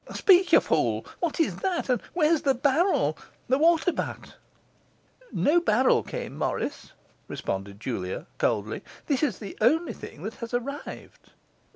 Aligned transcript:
Speak, 0.15 0.51
you 0.51 0.61
fool! 0.61 1.05
What 1.19 1.39
is 1.39 1.57
that? 1.57 1.87
And 1.87 2.01
where's 2.15 2.41
the 2.41 2.55
barrel 2.55 3.15
the 3.47 3.59
water 3.59 3.91
butt?' 3.91 4.33
'No 5.31 5.59
barrel 5.61 6.01
came, 6.01 6.35
Morris,' 6.35 6.93
responded 7.27 7.79
Julia 7.79 8.25
coldly. 8.39 8.81
'This 9.05 9.21
is 9.21 9.37
the 9.37 9.55
only 9.61 9.93
thing 9.93 10.23
that 10.23 10.33
has 10.41 10.55
arrived. 10.55 11.33